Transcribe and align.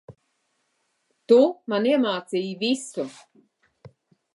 Tu, 1.33 1.39
man 1.75 1.87
iemācīji 1.93 2.59
visu. 2.67 3.11